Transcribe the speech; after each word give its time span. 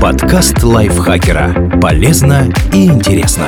Подкаст 0.00 0.62
лайфхакера. 0.62 1.78
Полезно 1.80 2.52
и 2.72 2.86
интересно. 2.86 3.46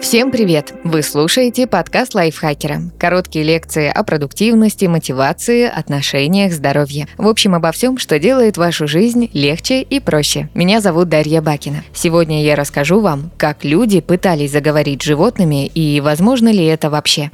Всем 0.00 0.30
привет! 0.30 0.72
Вы 0.84 1.02
слушаете 1.02 1.66
подкаст 1.66 2.14
лайфхакера. 2.14 2.82
Короткие 2.98 3.44
лекции 3.44 3.88
о 3.88 4.04
продуктивности, 4.04 4.84
мотивации, 4.86 5.64
отношениях, 5.64 6.52
здоровье. 6.52 7.08
В 7.18 7.26
общем, 7.26 7.54
обо 7.56 7.72
всем, 7.72 7.98
что 7.98 8.20
делает 8.20 8.56
вашу 8.56 8.86
жизнь 8.86 9.28
легче 9.32 9.82
и 9.82 9.98
проще. 9.98 10.48
Меня 10.54 10.80
зовут 10.80 11.08
Дарья 11.08 11.42
Бакина. 11.42 11.82
Сегодня 11.92 12.44
я 12.44 12.54
расскажу 12.54 13.00
вам, 13.00 13.30
как 13.36 13.64
люди 13.64 14.00
пытались 14.00 14.52
заговорить 14.52 15.02
с 15.02 15.06
животными 15.06 15.66
и 15.66 16.00
возможно 16.00 16.50
ли 16.50 16.64
это 16.64 16.90
вообще. 16.90 17.30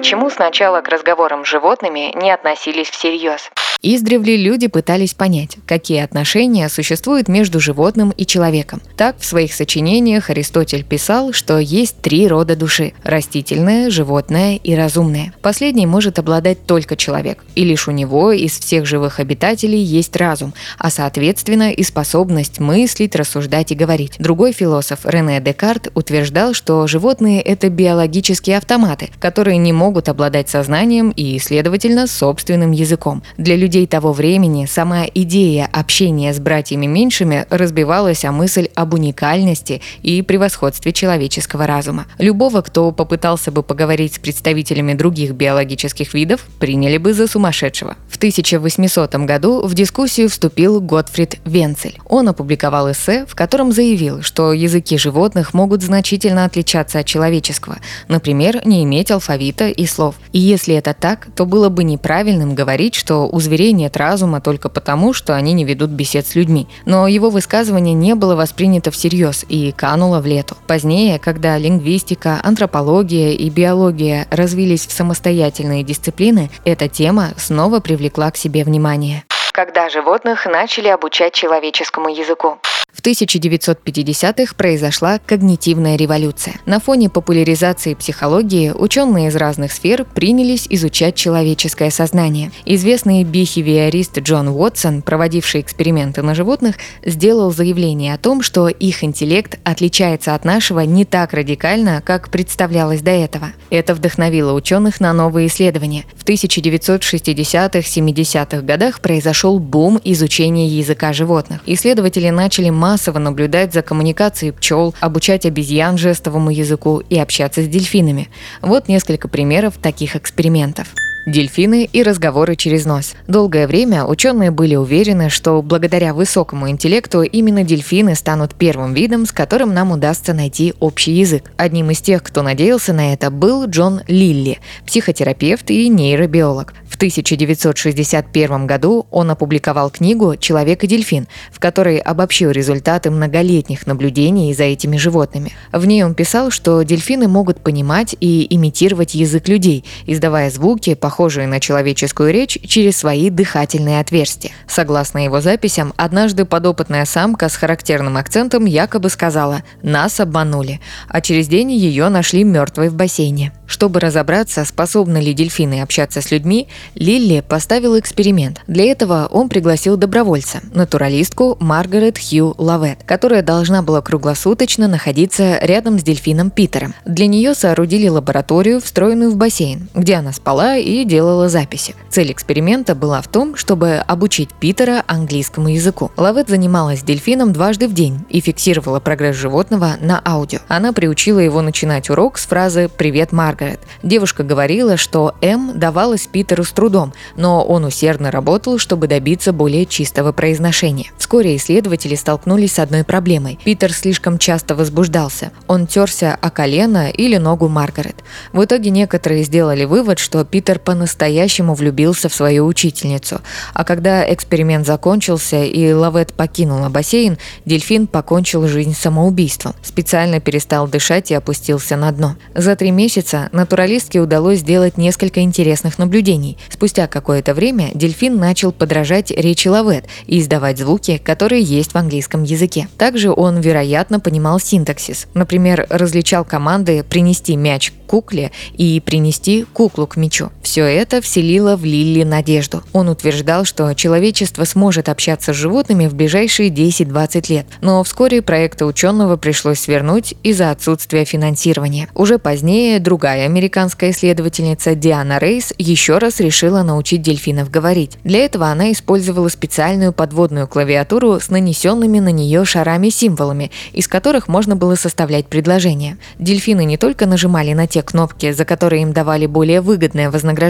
Почему 0.00 0.30
сначала 0.30 0.80
к 0.80 0.88
разговорам 0.88 1.44
с 1.44 1.48
животными 1.48 2.10
не 2.16 2.30
относились 2.30 2.88
всерьез? 2.88 3.50
Издревле 3.82 4.36
люди 4.36 4.66
пытались 4.66 5.14
понять, 5.14 5.56
какие 5.64 6.02
отношения 6.02 6.68
существуют 6.68 7.28
между 7.28 7.60
животным 7.60 8.10
и 8.10 8.26
человеком. 8.26 8.82
Так, 8.94 9.18
в 9.18 9.24
своих 9.24 9.54
сочинениях 9.54 10.28
Аристотель 10.28 10.84
писал, 10.84 11.32
что 11.32 11.58
есть 11.58 11.96
три 12.02 12.28
рода 12.28 12.56
души– 12.56 12.92
растительная, 13.04 13.88
животная 13.88 14.56
и 14.56 14.74
разумная. 14.74 15.32
Последний 15.40 15.86
может 15.86 16.18
обладать 16.18 16.66
только 16.66 16.94
человек, 16.94 17.42
и 17.54 17.64
лишь 17.64 17.88
у 17.88 17.90
него 17.90 18.32
из 18.32 18.58
всех 18.58 18.84
живых 18.84 19.18
обитателей 19.18 19.80
есть 19.80 20.14
разум, 20.14 20.52
а 20.78 20.90
соответственно 20.90 21.72
и 21.72 21.82
способность 21.82 22.60
мыслить, 22.60 23.16
рассуждать 23.16 23.72
и 23.72 23.74
говорить. 23.74 24.16
Другой 24.18 24.52
философ 24.52 25.00
Рене 25.04 25.40
Декарт 25.40 25.90
утверждал, 25.94 26.52
что 26.52 26.86
животные– 26.86 27.40
это 27.42 27.70
биологические 27.70 28.58
автоматы, 28.58 29.08
которые 29.20 29.56
не 29.56 29.72
могут 29.72 30.10
обладать 30.10 30.50
сознанием 30.50 31.12
и, 31.12 31.38
следовательно, 31.38 32.06
собственным 32.06 32.72
языком. 32.72 33.22
Для 33.38 33.56
людей 33.56 33.69
людей 33.70 33.86
того 33.86 34.12
времени 34.12 34.66
сама 34.66 35.04
идея 35.14 35.68
общения 35.72 36.34
с 36.34 36.40
братьями 36.40 36.86
меньшими 36.86 37.46
разбивалась 37.50 38.24
о 38.24 38.32
мысль 38.32 38.68
об 38.74 38.94
уникальности 38.94 39.80
и 40.02 40.22
превосходстве 40.22 40.92
человеческого 40.92 41.68
разума. 41.68 42.06
Любого, 42.18 42.62
кто 42.62 42.90
попытался 42.90 43.52
бы 43.52 43.62
поговорить 43.62 44.14
с 44.14 44.18
представителями 44.18 44.94
других 44.94 45.34
биологических 45.34 46.14
видов, 46.14 46.40
приняли 46.58 46.96
бы 46.96 47.14
за 47.14 47.28
сумасшедшего. 47.28 47.96
В 48.08 48.16
1800 48.16 49.14
году 49.14 49.64
в 49.64 49.72
дискуссию 49.74 50.28
вступил 50.30 50.80
Готфрид 50.80 51.36
Венцель. 51.44 51.96
Он 52.08 52.28
опубликовал 52.28 52.90
эссе, 52.90 53.24
в 53.24 53.36
котором 53.36 53.70
заявил, 53.70 54.22
что 54.22 54.52
языки 54.52 54.98
животных 54.98 55.54
могут 55.54 55.82
значительно 55.82 56.44
отличаться 56.44 56.98
от 56.98 57.06
человеческого, 57.06 57.78
например, 58.08 58.62
не 58.64 58.82
иметь 58.82 59.12
алфавита 59.12 59.68
и 59.68 59.86
слов. 59.86 60.16
И 60.32 60.40
если 60.40 60.74
это 60.74 60.92
так, 60.92 61.28
то 61.36 61.46
было 61.46 61.68
бы 61.68 61.84
неправильным 61.84 62.56
говорить, 62.56 62.96
что 62.96 63.28
у 63.28 63.38
зверей 63.38 63.59
людей 63.60 63.72
нет 63.72 63.96
разума 63.98 64.40
только 64.40 64.70
потому, 64.70 65.12
что 65.12 65.34
они 65.34 65.52
не 65.52 65.64
ведут 65.64 65.90
бесед 65.90 66.26
с 66.26 66.34
людьми. 66.34 66.66
Но 66.86 67.06
его 67.06 67.28
высказывание 67.28 67.92
не 67.92 68.14
было 68.14 68.34
воспринято 68.34 68.90
всерьез 68.90 69.44
и 69.48 69.72
кануло 69.72 70.20
в 70.20 70.26
лету. 70.26 70.56
Позднее, 70.66 71.18
когда 71.18 71.58
лингвистика, 71.58 72.40
антропология 72.42 73.32
и 73.32 73.50
биология 73.50 74.26
развились 74.30 74.86
в 74.86 74.92
самостоятельные 74.92 75.82
дисциплины, 75.82 76.50
эта 76.64 76.88
тема 76.88 77.32
снова 77.36 77.80
привлекла 77.80 78.30
к 78.30 78.36
себе 78.36 78.64
внимание 78.64 79.24
когда 79.52 79.90
животных 79.90 80.46
начали 80.46 80.88
обучать 80.88 81.34
человеческому 81.34 82.08
языку. 82.08 82.60
В 82.92 83.02
1950-х 83.02 84.54
произошла 84.56 85.18
когнитивная 85.18 85.96
революция. 85.96 86.54
На 86.66 86.80
фоне 86.80 87.08
популяризации 87.08 87.94
психологии 87.94 88.70
ученые 88.70 89.28
из 89.28 89.36
разных 89.36 89.72
сфер 89.72 90.04
принялись 90.04 90.66
изучать 90.68 91.14
человеческое 91.14 91.90
сознание. 91.90 92.50
Известный 92.64 93.22
бихевиорист 93.24 94.18
Джон 94.18 94.48
Уотсон, 94.48 95.02
проводивший 95.02 95.60
эксперименты 95.60 96.22
на 96.22 96.34
животных, 96.34 96.76
сделал 97.04 97.52
заявление 97.52 98.14
о 98.14 98.18
том, 98.18 98.42
что 98.42 98.66
их 98.68 99.04
интеллект 99.04 99.60
отличается 99.64 100.34
от 100.34 100.44
нашего 100.44 100.80
не 100.80 101.04
так 101.04 101.32
радикально, 101.32 102.02
как 102.04 102.30
представлялось 102.30 103.02
до 103.02 103.12
этого. 103.12 103.52
Это 103.70 103.94
вдохновило 103.94 104.52
ученых 104.52 105.00
на 105.00 105.12
новые 105.12 105.46
исследования. 105.46 106.04
В 106.16 106.24
1960-70-х 106.24 108.62
годах 108.62 109.00
произошел 109.00 109.58
бум 109.58 110.00
изучения 110.04 110.68
языка 110.68 111.12
животных. 111.12 111.60
Исследователи 111.66 112.30
начали 112.30 112.70
массово 112.80 113.18
наблюдать 113.18 113.74
за 113.74 113.82
коммуникацией 113.82 114.52
пчел, 114.52 114.94
обучать 115.00 115.44
обезьян 115.44 115.98
жестовому 115.98 116.50
языку 116.50 117.02
и 117.10 117.18
общаться 117.18 117.62
с 117.62 117.68
дельфинами. 117.68 118.30
Вот 118.62 118.88
несколько 118.88 119.28
примеров 119.28 119.74
таких 119.76 120.16
экспериментов. 120.16 120.88
Дельфины 121.26 121.88
и 121.92 122.02
разговоры 122.02 122.56
через 122.56 122.86
нос. 122.86 123.14
Долгое 123.28 123.66
время 123.66 124.06
ученые 124.06 124.50
были 124.50 124.74
уверены, 124.74 125.28
что 125.28 125.60
благодаря 125.60 126.14
высокому 126.14 126.70
интеллекту 126.70 127.22
именно 127.22 127.62
дельфины 127.62 128.14
станут 128.14 128.54
первым 128.54 128.94
видом, 128.94 129.26
с 129.26 129.32
которым 129.32 129.74
нам 129.74 129.92
удастся 129.92 130.32
найти 130.32 130.72
общий 130.80 131.12
язык. 131.12 131.52
Одним 131.58 131.90
из 131.90 132.00
тех, 132.00 132.22
кто 132.22 132.42
надеялся 132.42 132.94
на 132.94 133.12
это, 133.12 133.30
был 133.30 133.66
Джон 133.66 134.00
Лилли, 134.08 134.60
психотерапевт 134.86 135.70
и 135.70 135.88
нейробиолог. 135.88 136.72
В 136.88 136.96
1961 136.96 138.66
году 138.66 139.06
он 139.10 139.30
опубликовал 139.30 139.90
книгу 139.90 140.36
«Человек 140.36 140.84
и 140.84 140.86
дельфин», 140.86 141.28
в 141.52 141.60
которой 141.60 141.98
обобщил 141.98 142.50
результаты 142.50 143.10
многолетних 143.10 143.86
наблюдений 143.86 144.52
за 144.54 144.64
этими 144.64 144.96
животными. 144.96 145.52
В 145.72 145.86
ней 145.86 146.02
он 146.02 146.14
писал, 146.14 146.50
что 146.50 146.82
дельфины 146.82 147.28
могут 147.28 147.60
понимать 147.60 148.16
и 148.20 148.46
имитировать 148.50 149.14
язык 149.14 149.48
людей, 149.48 149.84
издавая 150.06 150.50
звуки, 150.50 150.94
похожие 151.10 151.48
на 151.48 151.58
человеческую 151.58 152.32
речь, 152.32 152.56
через 152.68 152.98
свои 152.98 153.30
дыхательные 153.30 153.98
отверстия. 153.98 154.52
Согласно 154.68 155.24
его 155.24 155.40
записям, 155.40 155.92
однажды 155.96 156.44
подопытная 156.44 157.04
самка 157.04 157.48
с 157.48 157.56
характерным 157.56 158.16
акцентом 158.16 158.64
якобы 158.64 159.10
сказала 159.10 159.64
«нас 159.82 160.20
обманули», 160.20 160.80
а 161.08 161.20
через 161.20 161.48
день 161.48 161.72
ее 161.72 162.08
нашли 162.10 162.44
мертвой 162.44 162.90
в 162.90 162.94
бассейне. 162.94 163.52
Чтобы 163.66 163.98
разобраться, 164.00 164.64
способны 164.64 165.18
ли 165.18 165.32
дельфины 165.32 165.80
общаться 165.80 166.20
с 166.20 166.30
людьми, 166.32 166.66
Лилли 166.94 167.40
поставил 167.40 167.98
эксперимент. 167.98 168.60
Для 168.66 168.84
этого 168.84 169.28
он 169.30 169.48
пригласил 169.48 169.96
добровольца, 169.96 170.60
натуралистку 170.74 171.56
Маргарет 171.60 172.18
Хью 172.18 172.54
Лавет, 172.58 172.98
которая 173.04 173.42
должна 173.42 173.82
была 173.82 174.00
круглосуточно 174.00 174.88
находиться 174.88 175.58
рядом 175.62 175.98
с 175.98 176.02
дельфином 176.02 176.50
Питером. 176.50 176.94
Для 177.04 177.26
нее 177.28 177.54
соорудили 177.54 178.08
лабораторию, 178.08 178.80
встроенную 178.80 179.30
в 179.30 179.36
бассейн, 179.36 179.88
где 179.94 180.14
она 180.14 180.32
спала 180.32 180.76
и 180.76 180.99
делала 181.04 181.48
записи. 181.48 181.94
Цель 182.08 182.32
эксперимента 182.32 182.94
была 182.94 183.22
в 183.22 183.28
том, 183.28 183.56
чтобы 183.56 183.96
обучить 183.96 184.50
Питера 184.54 185.02
английскому 185.06 185.68
языку. 185.68 186.10
Лавет 186.16 186.48
занималась 186.48 187.02
дельфином 187.02 187.52
дважды 187.52 187.88
в 187.88 187.92
день 187.94 188.24
и 188.28 188.40
фиксировала 188.40 189.00
прогресс 189.00 189.36
животного 189.36 189.96
на 190.00 190.20
аудио. 190.24 190.60
Она 190.68 190.92
приучила 190.92 191.38
его 191.38 191.62
начинать 191.62 192.10
урок 192.10 192.38
с 192.38 192.46
фразы 192.46 192.88
«Привет, 192.88 193.32
Маргарет». 193.32 193.80
Девушка 194.02 194.42
говорила, 194.44 194.96
что 194.96 195.34
М 195.40 195.78
давалась 195.78 196.26
Питеру 196.26 196.64
с 196.64 196.72
трудом, 196.72 197.12
но 197.36 197.64
он 197.64 197.84
усердно 197.84 198.30
работал, 198.30 198.78
чтобы 198.78 199.06
добиться 199.06 199.52
более 199.52 199.86
чистого 199.86 200.32
произношения. 200.32 201.10
Вскоре 201.18 201.56
исследователи 201.56 202.14
столкнулись 202.14 202.74
с 202.74 202.78
одной 202.78 203.04
проблемой. 203.04 203.58
Питер 203.64 203.92
слишком 203.92 204.38
часто 204.38 204.74
возбуждался. 204.74 205.52
Он 205.66 205.86
терся 205.86 206.36
о 206.40 206.50
колено 206.50 207.10
или 207.10 207.36
ногу 207.36 207.68
Маргарет. 207.68 208.16
В 208.52 208.64
итоге 208.64 208.90
некоторые 208.90 209.44
сделали 209.44 209.84
вывод, 209.84 210.18
что 210.18 210.44
Питер 210.44 210.78
по-настоящему 210.90 211.74
влюбился 211.74 212.28
в 212.28 212.34
свою 212.34 212.66
учительницу. 212.66 213.42
А 213.74 213.84
когда 213.84 214.24
эксперимент 214.34 214.84
закончился 214.84 215.62
и 215.62 215.92
Лавет 215.92 216.32
покинула 216.32 216.88
бассейн, 216.88 217.38
дельфин 217.64 218.08
покончил 218.08 218.66
жизнь 218.66 218.92
самоубийством. 218.92 219.76
Специально 219.84 220.40
перестал 220.40 220.88
дышать 220.88 221.30
и 221.30 221.34
опустился 221.34 221.94
на 221.94 222.10
дно. 222.10 222.34
За 222.56 222.74
три 222.74 222.90
месяца 222.90 223.50
натуралистке 223.52 224.18
удалось 224.18 224.58
сделать 224.58 224.98
несколько 224.98 225.42
интересных 225.42 225.96
наблюдений. 226.00 226.58
Спустя 226.68 227.06
какое-то 227.06 227.54
время 227.54 227.92
дельфин 227.94 228.36
начал 228.36 228.72
подражать 228.72 229.30
речи 229.30 229.68
Лавет 229.68 230.06
и 230.26 230.40
издавать 230.40 230.78
звуки, 230.78 231.18
которые 231.24 231.62
есть 231.62 231.92
в 231.92 231.96
английском 231.96 232.42
языке. 232.42 232.88
Также 232.98 233.30
он, 233.30 233.60
вероятно, 233.60 234.18
понимал 234.18 234.58
синтаксис. 234.58 235.28
Например, 235.34 235.86
различал 235.88 236.44
команды 236.44 237.04
«принести 237.04 237.54
мяч 237.54 237.92
к 237.92 238.10
кукле» 238.10 238.50
и 238.72 238.98
«принести 238.98 239.64
куклу 239.72 240.08
к 240.08 240.16
мячу». 240.16 240.50
Все 240.64 240.79
это 240.84 241.20
вселило 241.20 241.76
в 241.76 241.84
Лилли 241.84 242.22
надежду. 242.22 242.82
Он 242.92 243.08
утверждал, 243.08 243.64
что 243.64 243.92
человечество 243.94 244.64
сможет 244.64 245.08
общаться 245.08 245.52
с 245.52 245.56
животными 245.56 246.06
в 246.06 246.14
ближайшие 246.14 246.70
10-20 246.70 247.52
лет. 247.52 247.66
Но 247.80 248.02
вскоре 248.04 248.42
проекты 248.42 248.84
ученого 248.84 249.36
пришлось 249.36 249.80
свернуть 249.80 250.34
из-за 250.42 250.70
отсутствия 250.70 251.24
финансирования. 251.24 252.08
Уже 252.14 252.38
позднее 252.38 252.98
другая 253.00 253.44
американская 253.44 254.10
исследовательница 254.10 254.94
Диана 254.94 255.38
Рейс 255.38 255.72
еще 255.78 256.18
раз 256.18 256.40
решила 256.40 256.82
научить 256.82 257.22
дельфинов 257.22 257.70
говорить. 257.70 258.18
Для 258.24 258.44
этого 258.44 258.66
она 258.66 258.92
использовала 258.92 259.48
специальную 259.48 260.12
подводную 260.12 260.66
клавиатуру 260.66 261.40
с 261.40 261.50
нанесенными 261.50 262.18
на 262.18 262.30
нее 262.30 262.64
шарами-символами, 262.64 263.70
из 263.92 264.08
которых 264.08 264.48
можно 264.48 264.76
было 264.76 264.94
составлять 264.94 265.46
предложения. 265.46 266.18
Дельфины 266.38 266.84
не 266.84 266.96
только 266.96 267.26
нажимали 267.26 267.72
на 267.72 267.86
те 267.86 268.02
кнопки, 268.02 268.52
за 268.52 268.64
которые 268.64 269.02
им 269.02 269.12
давали 269.12 269.46
более 269.46 269.80
выгодное 269.80 270.30
вознаграждение, 270.30 270.69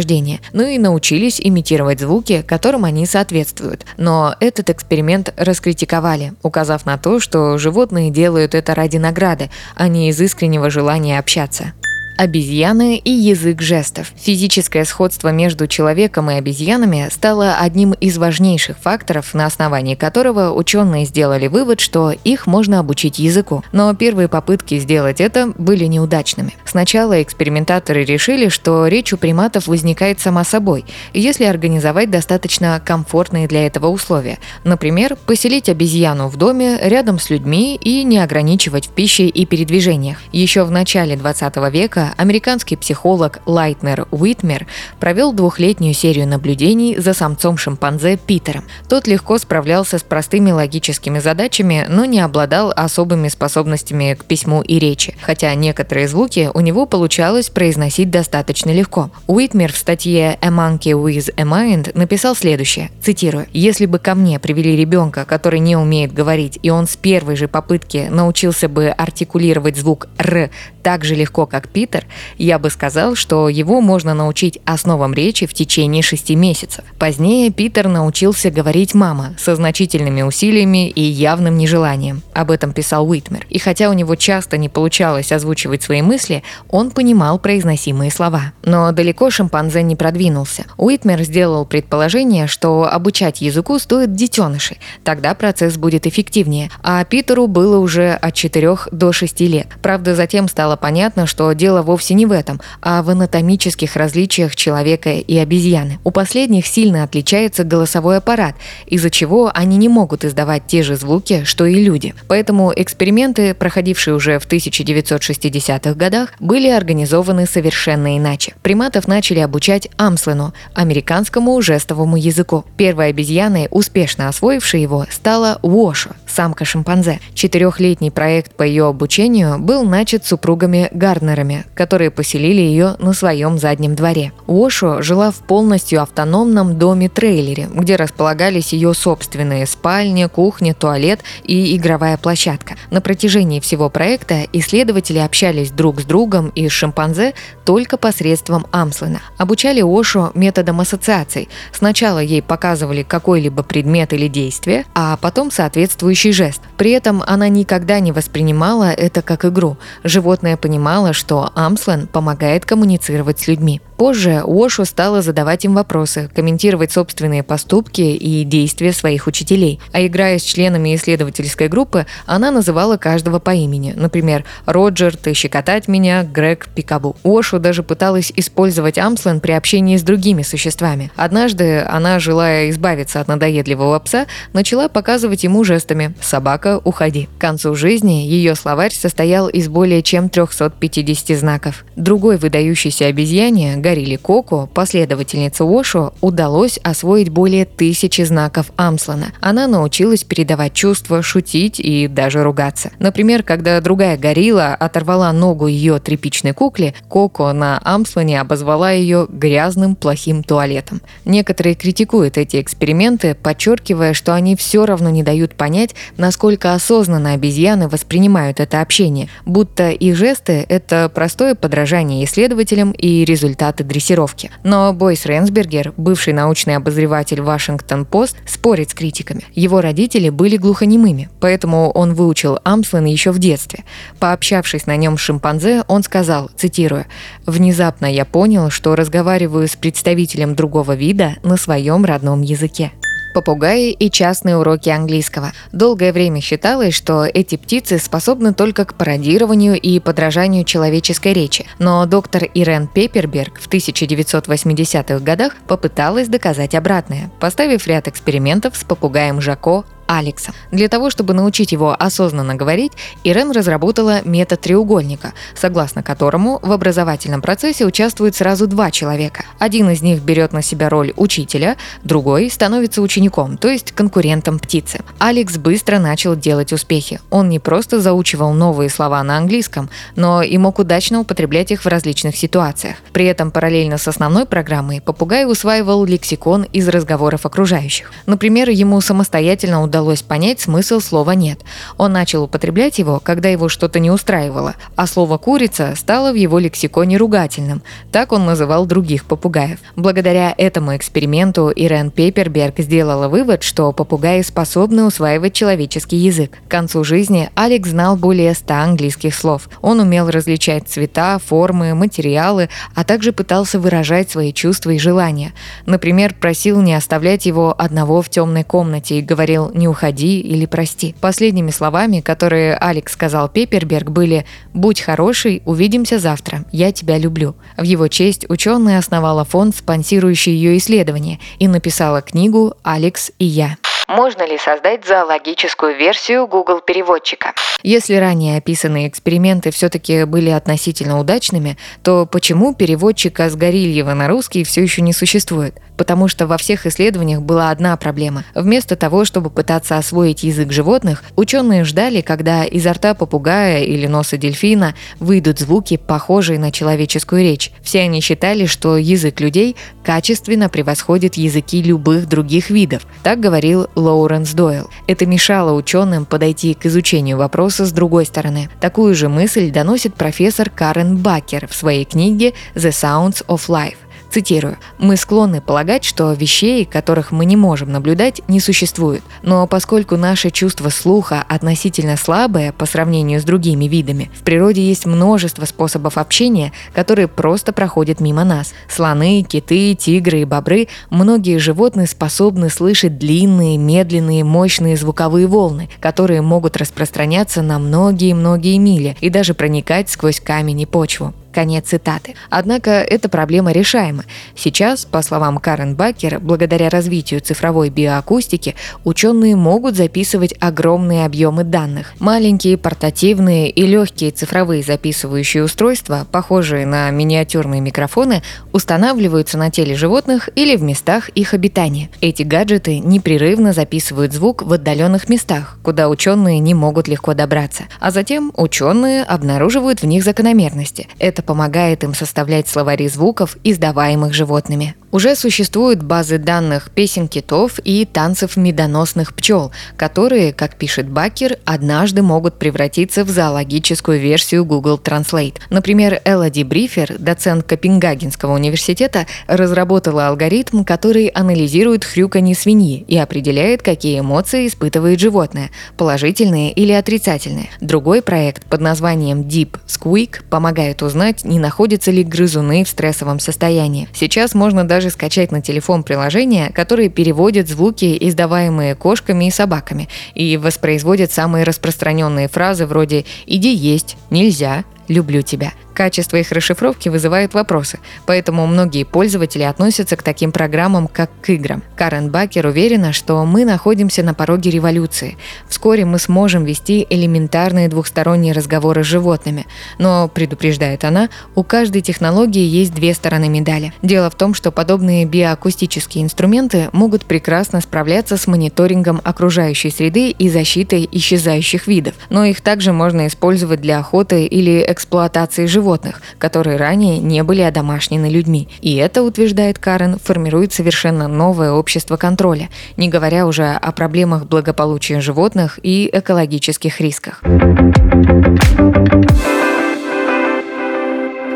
но 0.53 0.63
и 0.65 0.79
научились 0.79 1.41
имитировать 1.41 2.01
звуки, 2.01 2.43
которым 2.47 2.85
они 2.85 3.07
соответствуют. 3.07 3.85
Но 3.97 4.35
этот 4.41 4.71
эксперимент 4.71 5.33
раскритиковали, 5.37 6.35
указав 6.43 6.87
на 6.87 6.99
то, 6.99 7.21
что 7.21 7.59
животные 7.59 8.11
делают 8.11 8.55
это 8.55 8.75
ради 8.75 8.97
награды, 8.97 9.51
а 9.75 9.89
не 9.89 10.09
из 10.11 10.21
искреннего 10.21 10.71
желания 10.71 11.19
общаться 11.19 11.73
обезьяны 12.21 12.99
и 12.99 13.11
язык 13.11 13.63
жестов. 13.63 14.13
Физическое 14.15 14.85
сходство 14.85 15.31
между 15.31 15.67
человеком 15.67 16.31
и 16.31 16.35
обезьянами 16.35 17.09
стало 17.11 17.57
одним 17.57 17.93
из 17.95 18.19
важнейших 18.19 18.77
факторов, 18.79 19.33
на 19.33 19.47
основании 19.47 19.95
которого 19.95 20.53
ученые 20.53 21.07
сделали 21.07 21.47
вывод, 21.47 21.81
что 21.81 22.11
их 22.11 22.47
можно 22.47 22.79
обучить 22.79 23.19
языку. 23.19 23.65
Но 23.73 23.95
первые 23.95 24.29
попытки 24.29 24.79
сделать 24.79 25.19
это 25.19 25.55
были 25.57 25.87
неудачными. 25.87 26.53
Сначала 26.67 27.23
экспериментаторы 27.23 28.05
решили, 28.05 28.51
что 28.51 28.87
речь 28.87 29.15
у 29.15 29.17
приматов 29.17 29.67
возникает 29.67 30.21
сама 30.21 30.45
собой, 30.45 30.85
если 31.15 31.45
организовать 31.45 32.11
достаточно 32.11 32.83
комфортные 32.85 33.49
для 33.49 33.67
этого 33.67 33.87
условия. 33.87 34.39
Например, 34.63 35.17
поселить 35.17 35.71
обезьяну 35.71 36.29
в 36.29 36.37
доме 36.37 36.79
рядом 36.83 37.19
с 37.19 37.31
людьми 37.31 37.77
и 37.77 38.05
не 38.05 38.19
ограничивать 38.19 38.89
в 38.89 38.91
пище 38.91 39.27
и 39.27 39.47
передвижениях. 39.47 40.19
Еще 40.33 40.65
в 40.65 40.71
начале 40.71 41.17
20 41.17 41.57
века 41.73 42.10
американский 42.17 42.77
психолог 42.77 43.41
Лайтнер 43.47 44.07
Уитмер 44.11 44.67
провел 44.99 45.33
двухлетнюю 45.33 45.95
серию 45.95 46.27
наблюдений 46.27 46.97
за 46.99 47.15
самцом 47.15 47.57
шимпанзе 47.57 48.17
Питером. 48.17 48.65
Тот 48.89 49.07
легко 49.07 49.39
справлялся 49.39 49.99
с 49.99 50.03
простыми 50.03 50.51
логическими 50.51 51.19
задачами, 51.19 51.87
но 51.89 52.05
не 52.05 52.21
обладал 52.21 52.73
особыми 52.75 53.29
способностями 53.29 54.15
к 54.15 54.25
письму 54.25 54.63
и 54.63 54.79
речи, 54.79 55.15
хотя 55.21 55.55
некоторые 55.55 56.09
звуки 56.09 56.51
у 56.53 56.61
него 56.61 56.87
получалось 56.87 57.51
произносить 57.51 58.11
достаточно 58.11 58.71
легко. 58.71 59.11
Уитмер 59.27 59.73
в 59.73 59.77
статье 59.77 60.39
«A 60.41 60.49
Monkey 60.49 60.93
with 60.93 61.33
a 61.37 61.45
Mind» 61.45 61.91
написал 61.95 62.35
следующее, 62.35 62.91
цитирую, 63.03 63.47
«Если 63.53 63.87
бы 63.87 63.99
ко 63.99 64.15
мне 64.15 64.39
привели 64.39 64.77
ребенка, 64.77 65.25
который 65.25 65.61
не 65.61 65.77
умеет 65.77 66.13
говорить, 66.13 66.59
и 66.63 66.71
он 66.71 66.87
с 66.87 66.97
первой 66.97 67.37
же 67.37 67.49
попытки 67.49 68.09
научился 68.11 68.69
бы 68.69 68.89
артикулировать 68.89 69.77
звук 69.77 70.09
«р» 70.19 70.51
так 70.83 71.05
же 71.05 71.15
легко, 71.15 71.47
как 71.47 71.69
Питер, 71.69 72.00
Питер, 72.01 72.07
я 72.39 72.59
бы 72.59 72.71
сказал, 72.71 73.15
что 73.15 73.49
его 73.49 73.81
можно 73.81 74.15
научить 74.15 74.59
основам 74.65 75.15
речи 75.15 75.47
в 75.47 75.55
течение 75.55 76.03
шести 76.03 76.35
месяцев. 76.35 76.85
Позднее 76.99 77.51
Питер 77.51 77.89
научился 77.89 78.51
говорить 78.51 78.95
«мама» 78.95 79.35
со 79.39 79.57
значительными 79.57 80.23
усилиями 80.23 80.89
и 80.89 81.03
явным 81.03 81.57
нежеланием. 81.57 82.23
Об 82.33 82.51
этом 82.51 82.73
писал 82.73 83.09
Уитмер. 83.09 83.47
И 83.49 83.59
хотя 83.59 83.91
у 83.91 83.93
него 83.93 84.15
часто 84.15 84.57
не 84.57 84.69
получалось 84.69 85.33
озвучивать 85.33 85.83
свои 85.83 86.03
мысли, 86.03 86.43
он 86.69 86.91
понимал 86.91 87.39
произносимые 87.39 88.11
слова. 88.11 88.53
Но 88.65 88.93
далеко 88.93 89.31
шимпанзе 89.31 89.83
не 89.83 89.97
продвинулся. 89.97 90.65
Уитмер 90.77 91.23
сделал 91.23 91.67
предположение, 91.67 92.47
что 92.47 92.89
обучать 92.91 93.41
языку 93.41 93.79
стоит 93.79 94.15
детенышей. 94.15 94.79
Тогда 95.05 95.35
процесс 95.35 95.77
будет 95.77 96.07
эффективнее. 96.07 96.71
А 96.83 97.05
Питеру 97.05 97.47
было 97.47 97.79
уже 97.79 98.13
от 98.13 98.35
4 98.35 98.71
до 98.93 99.13
6 99.13 99.41
лет. 99.41 99.69
Правда, 99.83 100.15
затем 100.15 100.49
стало 100.49 100.77
понятно, 100.77 101.27
что 101.27 101.53
дело 101.53 101.83
вовсе 101.91 102.15
не 102.15 102.25
в 102.25 102.31
этом, 102.31 102.61
а 102.81 103.03
в 103.03 103.11
анатомических 103.11 103.97
различиях 103.97 104.55
человека 104.55 105.11
и 105.15 105.37
обезьяны. 105.37 105.99
У 106.05 106.13
последних 106.13 106.67
сильно 106.69 107.03
отличается 107.03 107.65
голосовой 107.65 108.19
аппарат, 108.19 108.55
из-за 108.87 109.11
чего 109.11 109.51
они 109.53 109.77
не 109.77 109.89
могут 109.89 110.25
издавать 110.25 110.69
те 110.69 110.85
же 110.85 110.95
звуки, 110.95 111.43
что 111.45 111.67
и 111.67 111.83
люди. 111.83 112.15
Поэтому 112.29 112.73
эксперименты, 112.75 113.55
проходившие 113.55 114.15
уже 114.15 114.39
в 114.39 114.47
1960-х 114.47 115.95
годах, 115.95 116.35
были 116.39 116.69
организованы 116.69 117.47
совершенно 117.47 118.17
иначе. 118.17 118.55
Приматов 118.63 119.09
начали 119.09 119.41
обучать 119.41 119.89
амслену, 119.97 120.55
американскому 120.75 121.61
жестовому 121.61 122.17
языку. 122.17 122.65
Первой 122.77 123.09
обезьяной, 123.09 123.67
успешно 123.73 124.29
освоившей 124.29 124.81
его, 124.81 125.07
стала 125.11 125.59
Уошо, 125.63 126.11
самка 126.41 126.65
шимпанзе. 126.65 127.21
Четырехлетний 127.35 128.11
проект 128.11 128.55
по 128.55 128.63
ее 128.63 128.87
обучению 128.87 129.59
был 129.59 129.85
начат 129.85 130.25
супругами 130.25 130.89
Гарднерами, 130.91 131.67
которые 131.75 132.11
поселили 132.11 132.63
ее 132.63 132.97
на 132.99 133.13
своем 133.13 133.59
заднем 133.59 133.95
дворе. 133.95 134.33
Ошо 134.47 135.03
жила 135.03 135.33
в 135.33 135.41
полностью 135.41 136.01
автономном 136.01 136.79
доме-трейлере, 136.79 137.69
где 137.75 137.97
располагались 137.97 138.73
ее 138.73 138.95
собственные 138.95 139.67
спальня, 139.67 140.31
кухня, 140.31 140.73
туалет 140.73 141.21
и 141.45 141.77
игровая 141.77 142.17
площадка. 142.17 142.77
На 142.91 143.03
протяжении 143.03 143.61
всего 143.61 143.91
проекта 143.91 144.47
исследователи 144.55 145.19
общались 145.19 145.71
друг 145.71 146.01
с 146.01 146.05
другом 146.05 146.49
и 146.55 146.71
с 146.71 146.73
шимпанзе 146.73 147.35
только 147.67 147.99
посредством 147.99 148.67
Амслена. 148.71 149.21
Обучали 149.37 149.83
Ошо 149.83 150.33
методом 150.35 150.81
ассоциаций. 150.81 151.51
Сначала 151.71 152.21
ей 152.21 152.41
показывали 152.41 153.03
какой-либо 153.03 153.63
предмет 153.63 154.15
или 154.15 154.27
действие, 154.27 154.87
а 154.95 155.19
потом 155.19 155.51
соответствующий 155.51 156.30
жест. 156.33 156.63
При 156.81 156.93
этом 156.93 157.23
она 157.27 157.51
никогда 157.51 158.01
не 158.01 158.11
воспринимала 158.11 158.91
это 158.91 159.21
как 159.21 159.45
игру. 159.45 159.77
Животное 160.03 160.57
понимало, 160.57 161.13
что 161.13 161.51
Амслен 161.55 162.07
помогает 162.07 162.65
коммуницировать 162.65 163.39
с 163.39 163.49
людьми. 163.49 163.83
Позже 163.99 164.43
Уошу 164.43 164.87
стала 164.87 165.21
задавать 165.21 165.67
им 165.67 165.75
вопросы, 165.75 166.31
комментировать 166.35 166.91
собственные 166.91 167.43
поступки 167.43 168.01
и 168.01 168.45
действия 168.45 168.95
своих 168.95 169.27
учителей. 169.27 169.79
А 169.93 170.01
играя 170.07 170.39
с 170.39 170.43
членами 170.43 170.95
исследовательской 170.95 171.69
группы, 171.69 172.07
она 172.25 172.51
называла 172.51 172.97
каждого 172.97 173.41
по 173.41 173.51
имени. 173.51 173.93
Например, 173.95 174.47
Роджер, 174.65 175.19
ты 175.19 175.35
щекотать 175.35 175.87
меня, 175.87 176.23
Грег, 176.23 176.69
Пикабу. 176.75 177.15
Уошу 177.25 177.59
даже 177.59 177.83
пыталась 177.83 178.33
использовать 178.35 178.97
Амслен 178.97 179.41
при 179.41 179.53
общении 179.53 179.99
с 179.99 180.03
другими 180.03 180.41
существами. 180.41 181.13
Однажды 181.15 181.81
она, 181.81 182.21
желая 182.21 182.71
избавиться 182.71 183.21
от 183.21 183.29
надоедливого 183.29 183.99
пса, 183.99 184.25
начала 184.55 184.89
показывать 184.89 185.45
ему 185.45 185.63
жестами 185.63 186.15
«собака, 186.23 186.70
уходи». 186.79 187.29
К 187.39 187.41
концу 187.41 187.75
жизни 187.75 188.25
ее 188.27 188.55
словарь 188.55 188.93
состоял 188.93 189.49
из 189.49 189.69
более 189.69 190.03
чем 190.03 190.29
350 190.29 191.39
знаков. 191.39 191.85
Другой 191.97 192.37
выдающейся 192.37 193.07
обезьяне, 193.07 193.77
Горилле 193.77 194.19
Коко, 194.19 194.69
последовательнице 194.73 195.65
Ошо, 195.65 196.13
удалось 196.21 196.79
освоить 196.83 197.31
более 197.31 197.65
тысячи 197.65 198.23
знаков 198.23 198.71
Амслана. 198.77 199.33
Она 199.41 199.67
научилась 199.67 200.25
передавать 200.25 200.75
чувства, 200.75 201.23
шутить 201.23 201.81
и 201.81 202.09
даже 202.09 202.43
ругаться. 202.43 202.91
Например, 202.99 203.43
когда 203.43 203.81
другая 203.81 204.17
горилла 204.17 204.75
оторвала 204.75 205.33
ногу 205.33 205.67
ее 205.67 205.99
тряпичной 205.99 206.53
кукле, 206.53 206.95
Коко 207.09 207.53
на 207.53 207.81
Амслане 207.85 208.41
обозвала 208.41 208.91
ее 208.91 209.27
грязным 209.29 209.97
плохим 209.97 210.43
туалетом. 210.43 211.01
Некоторые 211.25 211.75
критикуют 211.75 212.39
эти 212.39 212.61
эксперименты, 212.61 213.35
подчеркивая, 213.35 214.15
что 214.15 214.35
они 214.35 214.57
все 214.57 214.87
равно 214.87 215.11
не 215.11 215.23
дают 215.23 215.55
понять, 215.55 215.95
насколько 216.17 216.60
осознанно 216.65 217.33
обезьяны 217.33 217.89
воспринимают 217.89 218.61
это 218.61 218.81
общение, 218.81 219.29
будто 219.45 219.91
их 219.91 220.17
жесты– 220.17 220.65
это 220.69 221.11
простое 221.13 221.55
подражание 221.55 222.25
исследователям 222.25 222.93
и 222.93 223.25
результаты 223.25 223.85
дрессировки. 223.85 224.51
Но 224.65 224.93
Бойс 224.93 225.27
Ренсбергер, 225.27 225.93
бывший 225.97 226.33
научный 226.33 226.77
обозреватель 226.77 227.41
Вашингтон-Пост, 227.41 228.37
спорит 228.47 228.91
с 228.91 228.95
критиками. 228.95 229.45
Его 229.55 229.81
родители 229.81 230.29
были 230.31 230.57
глухонемыми, 230.57 231.29
поэтому 231.41 231.91
он 231.91 232.15
выучил 232.15 232.59
Амслен 232.65 233.05
еще 233.05 233.31
в 233.31 233.39
детстве. 233.39 233.85
Пообщавшись 234.19 234.87
на 234.87 234.97
нем 234.97 235.19
с 235.19 235.21
шимпанзе, 235.21 235.85
он 235.89 236.03
сказал, 236.03 236.51
цитируя, 236.57 237.07
«Внезапно 237.47 238.07
я 238.07 238.25
понял, 238.25 238.71
что 238.71 238.97
разговариваю 238.97 239.67
с 239.67 239.77
представителем 239.77 240.55
другого 240.55 240.95
вида 240.95 241.37
на 241.43 241.57
своем 241.57 242.05
родном 242.05 242.43
языке» 242.43 242.93
попугаи 243.33 243.91
и 243.91 244.11
частные 244.11 244.57
уроки 244.57 244.89
английского. 244.89 245.53
Долгое 245.73 246.13
время 246.13 246.41
считалось, 246.41 246.95
что 246.95 247.25
эти 247.25 247.57
птицы 247.57 247.99
способны 247.99 248.55
только 248.55 248.85
к 248.85 248.95
пародированию 248.95 249.79
и 249.81 250.01
подражанию 250.01 250.65
человеческой 250.65 251.33
речи. 251.33 251.67
Но 251.79 252.05
доктор 252.07 252.45
Ирен 252.55 252.89
Пепперберг 252.89 253.61
в 253.61 253.69
1980-х 253.69 255.19
годах 255.21 255.55
попыталась 255.67 256.29
доказать 256.29 256.75
обратное, 256.75 257.31
поставив 257.41 257.87
ряд 257.87 258.09
экспериментов 258.09 258.77
с 258.77 258.85
попугаем 258.85 259.41
Жако 259.41 259.85
Алексом. 260.11 260.55
Для 260.73 260.89
того, 260.89 261.09
чтобы 261.09 261.35
научить 261.35 261.71
его 261.71 261.95
осознанно 261.97 262.57
говорить, 262.57 262.93
Ирен 263.23 263.53
разработала 263.53 264.23
метод 264.25 264.61
треугольника, 264.61 265.35
согласно 265.55 266.03
которому 266.03 266.59
в 266.63 266.73
образовательном 266.73 267.41
процессе 267.41 267.87
участвуют 267.87 268.35
сразу 268.35 268.67
два 268.67 268.91
человека. 268.91 269.45
Один 269.61 269.89
из 269.89 270.03
них 270.03 270.21
берет 270.21 270.53
на 270.53 270.63
себя 270.63 270.89
роль 270.89 271.13
учителя, 271.17 271.77
другой 272.03 272.51
становится 272.51 273.03
учеником, 273.03 273.57
то 273.57 273.69
есть 273.69 273.93
конкурентом 273.93 274.59
птицы. 274.59 275.01
Алекс 275.21 275.57
быстро 275.57 276.01
начал 276.01 276.35
делать 276.35 276.73
успехи. 276.73 277.21
Он 277.31 277.49
не 277.49 277.61
просто 277.61 278.01
заучивал 278.01 278.53
новые 278.53 278.91
слова 278.91 279.23
на 279.23 279.37
английском, 279.37 279.91
но 280.17 280.43
и 280.43 280.59
мог 280.59 280.81
удачно 280.81 281.21
употреблять 281.21 281.71
их 281.71 281.85
в 281.85 281.87
различных 281.87 282.37
ситуациях. 282.37 282.97
При 283.13 283.27
этом 283.27 283.53
параллельно 283.53 283.97
с 283.97 284.09
основной 284.09 284.45
программой 284.45 285.01
попугай 285.01 285.49
усваивал 285.49 286.05
лексикон 286.05 286.65
из 286.65 286.89
разговоров 286.89 287.47
окружающих. 287.47 288.11
Например, 288.27 288.69
ему 288.71 289.01
самостоятельно 289.01 289.83
удалось 289.83 290.00
понять 290.27 290.61
смысл 290.61 291.01
слова 291.01 291.33
«нет». 291.33 291.61
Он 291.97 292.13
начал 292.13 292.45
употреблять 292.45 292.99
его, 292.99 293.21
когда 293.21 293.49
его 293.49 293.69
что-то 293.69 294.01
не 294.01 294.11
устраивало, 294.11 294.75
а 294.97 295.07
слово 295.07 295.39
«курица» 295.39 295.95
стало 295.97 296.33
в 296.33 296.35
его 296.35 296.59
лексиконе 296.59 297.17
ругательным. 297.17 297.83
Так 298.13 298.33
он 298.33 298.45
называл 298.45 298.87
других 298.87 299.25
попугаев. 299.25 299.79
Благодаря 299.97 300.55
этому 300.57 300.97
эксперименту 300.97 301.71
Ирен 301.71 302.11
Пепперберг 302.11 302.79
сделала 302.79 303.29
вывод, 303.29 303.63
что 303.63 303.93
попугаи 303.93 304.43
способны 304.43 305.05
усваивать 305.05 305.53
человеческий 305.53 306.17
язык. 306.17 306.59
К 306.67 306.71
концу 306.71 307.05
жизни 307.05 307.51
Алекс 307.55 307.89
знал 307.91 308.17
более 308.17 308.55
100 308.55 308.75
английских 308.75 309.35
слов. 309.35 309.69
Он 309.83 310.01
умел 310.01 310.31
различать 310.31 310.89
цвета, 310.89 311.39
формы, 311.39 311.95
материалы, 311.95 312.69
а 312.95 313.05
также 313.05 313.33
пытался 313.33 313.79
выражать 313.79 314.31
свои 314.31 314.53
чувства 314.53 314.91
и 314.91 314.99
желания. 314.99 315.53
Например, 315.87 316.35
просил 316.35 316.81
не 316.81 316.95
оставлять 316.95 317.47
его 317.47 317.75
одного 317.77 318.23
в 318.23 318.29
темной 318.29 318.65
комнате 318.65 319.19
и 319.19 319.23
говорил 319.23 319.71
«не 319.75 319.89
уходи» 319.91 320.41
или 320.41 320.65
«прости». 320.67 321.15
Последними 321.21 321.71
словами, 321.71 322.21
которые 322.21 322.77
Алекс 322.77 323.13
сказал 323.13 323.49
Пепперберг, 323.49 324.11
были 324.11 324.47
«Будь 324.73 325.01
хороший, 325.01 325.63
увидимся 325.67 326.19
завтра, 326.19 326.65
я 326.73 326.93
тебя 326.93 327.19
люблю». 327.19 327.55
В 327.77 327.83
его 327.83 328.09
честь 328.09 328.47
ученая 328.49 328.99
основала 328.99 329.45
фонд, 329.45 329.77
спонсирующий 329.77 330.53
ее 330.53 330.79
исследования, 330.79 331.39
и 331.59 331.69
написала 331.69 332.23
книгу 332.23 332.75
«Алекс 332.83 333.31
и 333.39 333.45
я». 333.45 333.77
Можно 334.11 334.45
ли 334.45 334.59
создать 334.59 335.07
зоологическую 335.07 335.97
версию 335.97 336.49
Google 336.49 336.81
переводчика? 336.81 337.55
Если 337.85 338.17
ранее 338.17 338.59
описанные 338.59 339.07
эксперименты 339.07 339.71
все-таки 339.71 340.25
были 340.25 340.51
относительно 340.51 341.21
удачными, 341.21 341.79
то 342.03 342.27
почему 342.27 342.75
переводчика 342.75 343.49
с 343.49 343.55
Горильева 343.55 344.13
на 344.15 344.27
русский 344.27 344.65
все 344.65 344.83
еще 344.83 345.01
не 345.01 345.13
существует? 345.13 345.77
потому 346.01 346.29
что 346.29 346.47
во 346.47 346.57
всех 346.57 346.87
исследованиях 346.87 347.43
была 347.43 347.69
одна 347.69 347.95
проблема. 347.99 348.45
Вместо 348.55 348.97
того, 348.97 349.27
чтобы 349.27 349.51
пытаться 349.51 349.99
освоить 349.99 350.43
язык 350.43 350.73
животных, 350.73 351.23
ученые 351.37 351.85
ждали, 351.85 352.23
когда 352.23 352.65
изо 352.65 352.95
рта 352.95 353.13
попугая 353.13 353.83
или 353.83 354.07
носа 354.07 354.39
дельфина 354.39 354.95
выйдут 355.19 355.59
звуки, 355.59 355.99
похожие 355.99 356.59
на 356.59 356.73
человеческую 356.73 357.43
речь. 357.43 357.71
Все 357.83 358.01
они 358.01 358.23
считали, 358.23 358.65
что 358.65 358.97
язык 358.97 359.41
людей 359.43 359.77
качественно 360.05 360.69
превосходит 360.69 361.37
языки 361.37 361.83
любых 361.83 362.29
других 362.29 362.71
видов. 362.71 363.07
Так 363.23 363.41
говорил 363.41 363.89
Лоуренс 363.95 364.53
Дойл. 364.53 364.91
Это 365.07 365.27
мешало 365.27 365.73
ученым 365.73 366.25
подойти 366.25 366.75
к 366.75 366.87
изучению 366.87 367.37
вопроса 367.37 367.87
с 367.87 367.93
другой 367.93 368.27
стороны. 368.27 368.69
Такую 368.81 369.15
же 369.15 369.29
мысль 369.29 369.71
доносит 369.71 370.15
профессор 370.15 370.71
Карен 370.71 371.17
Бакер 371.17 371.67
в 371.67 371.75
своей 371.75 372.05
книге 372.05 372.55
«The 372.75 372.91
Sounds 372.91 373.45
of 373.47 373.69
Life». 373.69 373.97
Цитирую. 374.31 374.77
«Мы 374.99 375.17
склонны 375.17 375.61
полагать, 375.61 376.05
что 376.05 376.33
вещей, 376.33 376.85
которых 376.85 377.33
мы 377.33 377.45
не 377.45 377.57
можем 377.57 377.91
наблюдать, 377.91 378.41
не 378.49 378.61
существует. 378.61 379.23
Но 379.43 379.67
поскольку 379.67 380.17
наше 380.17 380.51
чувство 380.51 380.89
слуха 380.89 381.45
относительно 381.49 382.17
слабое 382.17 382.73
по 382.73 382.87
сравнению 382.87 383.41
с 383.41 383.45
другими 383.45 383.87
видами, 383.87 384.31
в 384.39 384.43
природе 384.43 384.83
есть 384.83 385.05
множество 385.05 385.65
способов 385.65 386.17
общения, 386.17 386.73
которые 386.93 387.27
просто 387.27 387.73
проходят 387.73 388.21
мимо 388.21 388.45
нас. 388.45 388.73
Слоны, 388.89 389.43
киты, 389.43 389.95
тигры 389.95 390.43
и 390.43 390.45
бобры– 390.45 390.89
многие 391.11 391.59
животные 391.59 392.07
способны 392.07 392.71
слышать 392.71 393.19
длинные, 393.19 393.79
медленные, 393.79 394.45
мощные 394.45 394.97
звуковые 394.97 395.49
волны, 395.49 395.89
которые 396.01 396.41
могут 396.41 396.77
распространяться 396.77 397.63
на 397.63 397.79
многие-многие 397.79 398.79
мили 398.79 399.17
и 399.21 399.29
даже 399.29 399.55
проникать 399.55 400.09
сквозь 400.09 400.41
камень 400.41 400.81
и 400.81 400.87
почву. 400.87 401.35
Конец 401.53 401.89
цитаты. 401.89 402.35
Однако 402.49 402.91
эта 402.91 403.29
проблема 403.29 403.73
решаема. 403.73 404.25
Сейчас, 404.55 405.05
по 405.05 405.23
словам 405.23 405.59
Карен 405.59 405.97
Бакер, 405.97 406.39
благодаря 406.39 406.89
развитию 406.89 407.41
цифровой 407.41 407.91
биоакустики, 407.91 408.77
ученые 409.05 409.57
могут 409.57 409.97
записывать 409.97 410.55
огромные 410.61 411.25
объемы 411.25 411.65
данных. 411.65 412.15
Маленькие, 412.19 412.79
портативные 412.79 413.71
и 413.71 413.87
легкие 413.87 414.31
цифровые 414.31 414.83
записывающие 414.83 415.65
устройства, 415.65 416.27
похожие 416.31 416.87
на 416.87 417.11
миниатюрные 417.11 417.81
микрофоны, 417.81 418.43
устанавливаются 418.73 419.59
на 419.59 419.71
теле 419.71 419.95
животных 419.95 420.49
или 420.55 420.77
в 420.77 420.83
местах 420.83 421.29
их 421.31 421.55
обитания. 421.55 422.11
Эти 422.21 422.43
гаджеты 422.43 422.99
непрерывно 422.99 423.73
записывают 423.73 424.33
звук 424.33 424.63
в 424.63 424.73
отдаленных 424.73 425.29
местах, 425.29 425.79
куда 425.83 426.09
ученые 426.09 426.59
не 426.59 426.75
могут 426.75 427.09
легко 427.09 427.35
добраться. 427.35 427.85
А 427.99 428.11
затем 428.11 428.53
ученые 428.57 429.25
обнаруживают 429.25 430.03
в 430.03 430.07
них 430.07 430.25
закономерности. 430.25 431.09
Это 431.19 431.40
это 431.41 431.47
помогает 431.47 432.05
им 432.05 432.15
составлять 432.15 432.69
словари 432.69 433.09
звуков, 433.09 433.57
издаваемых 433.65 434.35
животными. 434.35 434.95
Уже 435.13 435.35
существуют 435.35 436.05
базы 436.05 436.39
данных 436.39 436.91
песен 436.95 437.27
китов 437.27 437.81
и 437.83 438.05
танцев 438.05 438.57
медоносных 438.57 439.35
пчел, 439.35 439.73
которые, 439.97 440.53
как 440.53 440.77
пишет 440.77 441.09
Бакер, 441.09 441.59
однажды 441.65 442.23
могут 442.23 442.59
превратиться 442.59 443.25
в 443.25 443.29
зоологическую 443.29 444.21
версию 444.21 444.65
Google 444.65 445.01
Translate. 445.03 445.57
Например, 445.69 446.21
Элоди 446.25 446.63
Брифер, 446.63 447.17
доцент 447.19 447.65
Копенгагенского 447.65 448.55
университета, 448.55 449.27
разработала 449.49 450.29
алгоритм, 450.29 450.85
который 450.85 451.27
анализирует 451.27 452.05
хрюканье 452.05 452.55
свиньи 452.55 453.05
и 453.09 453.19
определяет, 453.19 453.83
какие 453.83 454.21
эмоции 454.21 454.69
испытывает 454.69 455.19
животное– 455.19 455.71
положительные 455.97 456.73
или 456.73 456.93
отрицательные. 456.93 457.71
Другой 457.81 458.23
проект 458.23 458.65
под 458.67 458.81
названием 458.81 459.41
Deep 459.41 459.77
Squeak 459.89 460.45
помогает 460.49 461.03
узнать, 461.03 461.45
не 461.45 461.59
находятся 461.59 462.13
ли 462.13 462.23
грызуны 462.23 462.85
в 462.85 462.89
стрессовом 462.89 463.41
состоянии. 463.41 464.09
Сейчас 464.15 464.55
можно 464.55 464.87
даже 465.01 465.09
скачать 465.09 465.51
на 465.51 465.63
телефон 465.63 466.03
приложения, 466.03 466.71
которые 466.75 467.09
переводят 467.09 467.67
звуки, 467.71 468.19
издаваемые 468.21 468.95
кошками 468.95 469.47
и 469.47 469.51
собаками, 469.51 470.11
и 470.35 470.59
воспроизводят 470.59 471.33
самые 471.33 471.65
распространенные 471.65 472.49
фразы 472.49 472.85
вроде 472.85 473.25
«иди 473.47 473.73
есть», 473.73 474.19
«нельзя», 474.29 474.85
«люблю 475.09 475.41
тебя». 475.41 475.73
Качество 476.01 476.39
их 476.39 476.51
расшифровки 476.51 477.11
вызывает 477.11 477.53
вопросы, 477.53 477.99
поэтому 478.25 478.67
многие 478.67 479.05
пользователи 479.05 479.65
относятся 479.65 480.17
к 480.17 480.23
таким 480.23 480.51
программам 480.51 481.07
как 481.07 481.31
к 481.43 481.51
играм. 481.51 481.83
Карен 481.95 482.31
Бакер 482.31 482.65
уверена, 482.65 483.13
что 483.13 483.45
мы 483.45 483.67
находимся 483.67 484.23
на 484.23 484.33
пороге 484.33 484.71
революции. 484.71 485.37
Вскоре 485.69 486.07
мы 486.07 486.19
сможем 486.19 486.65
вести 486.65 487.07
элементарные 487.11 487.91
двухсторонние 487.91 488.55
разговоры 488.55 489.05
с 489.05 489.09
животными. 489.09 489.67
Но, 489.99 490.27
предупреждает 490.29 491.05
она, 491.05 491.29
у 491.55 491.65
каждой 491.65 492.01
технологии 492.01 492.65
есть 492.65 492.95
две 492.95 493.13
стороны 493.13 493.51
медали. 493.51 493.93
Дело 494.01 494.31
в 494.31 494.37
том, 494.37 494.55
что 494.55 494.73
подобные 494.73 495.27
биоакустические 495.27 496.25
инструменты 496.25 496.89
могут 496.93 497.27
прекрасно 497.27 497.83
справляться 497.83 498.39
с 498.39 498.47
мониторингом 498.47 499.21
окружающей 499.23 499.91
среды 499.91 500.31
и 500.31 500.49
защитой 500.49 501.07
исчезающих 501.13 501.87
видов, 501.87 502.15
но 502.31 502.47
их 502.47 502.63
также 502.63 502.95
можно 502.95 503.27
использовать 503.27 503.83
для 503.83 503.99
охоты 503.99 504.47
или 504.47 504.83
эксплуатации 504.89 505.67
животных 505.67 505.90
животных, 505.91 506.23
которые 506.39 506.77
ранее 506.77 507.19
не 507.19 507.43
были 507.43 507.63
одомашнены 507.63 508.31
людьми. 508.31 508.69
И 508.81 508.95
это, 508.95 509.23
утверждает 509.23 509.79
Карен, 509.81 510.19
формирует 510.23 510.73
совершенно 510.73 511.27
новое 511.27 511.73
общество 511.73 512.17
контроля, 512.17 512.69
не 512.97 513.09
говоря 513.09 513.47
уже 513.47 513.73
о 513.73 513.93
проблемах 513.93 514.47
благополучия 514.47 515.21
животных 515.21 515.81
и 515.83 516.09
экологических 516.13 517.01
рисках. 517.01 517.43